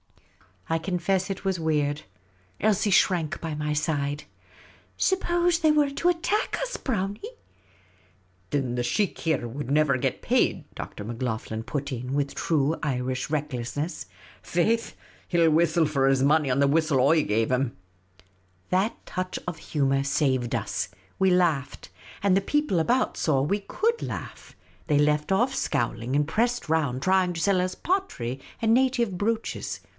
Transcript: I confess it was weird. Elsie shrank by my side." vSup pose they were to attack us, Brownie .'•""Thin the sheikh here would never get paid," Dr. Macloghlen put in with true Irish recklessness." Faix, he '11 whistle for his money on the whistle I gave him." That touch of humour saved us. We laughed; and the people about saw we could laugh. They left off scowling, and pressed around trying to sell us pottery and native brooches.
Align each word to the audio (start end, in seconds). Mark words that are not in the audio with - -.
I 0.67 0.77
confess 0.79 1.29
it 1.29 1.43
was 1.43 1.59
weird. 1.59 2.03
Elsie 2.59 2.89
shrank 2.91 3.41
by 3.41 3.53
my 3.53 3.73
side." 3.73 4.23
vSup 4.97 5.19
pose 5.19 5.59
they 5.59 5.69
were 5.71 5.89
to 5.91 6.09
attack 6.09 6.57
us, 6.63 6.77
Brownie 6.77 7.19
.'•""Thin 8.51 8.75
the 8.75 8.81
sheikh 8.81 9.17
here 9.19 9.47
would 9.47 9.69
never 9.69 9.97
get 9.97 10.21
paid," 10.21 10.63
Dr. 10.73 11.03
Macloghlen 11.03 11.63
put 11.65 11.91
in 11.91 12.13
with 12.13 12.33
true 12.33 12.77
Irish 12.81 13.29
recklessness." 13.29 14.05
Faix, 14.41 14.93
he 15.27 15.37
'11 15.37 15.53
whistle 15.55 15.85
for 15.85 16.07
his 16.07 16.23
money 16.23 16.49
on 16.49 16.59
the 16.59 16.69
whistle 16.69 17.05
I 17.11 17.21
gave 17.21 17.51
him." 17.51 17.75
That 18.69 19.05
touch 19.05 19.37
of 19.45 19.57
humour 19.57 20.03
saved 20.05 20.55
us. 20.55 20.87
We 21.19 21.29
laughed; 21.31 21.89
and 22.23 22.35
the 22.35 22.41
people 22.41 22.79
about 22.79 23.17
saw 23.17 23.41
we 23.41 23.59
could 23.59 24.01
laugh. 24.01 24.55
They 24.87 24.97
left 24.97 25.31
off 25.33 25.53
scowling, 25.53 26.15
and 26.15 26.25
pressed 26.27 26.69
around 26.69 27.03
trying 27.03 27.33
to 27.33 27.41
sell 27.41 27.59
us 27.59 27.75
pottery 27.75 28.39
and 28.61 28.73
native 28.73 29.17
brooches. 29.17 29.81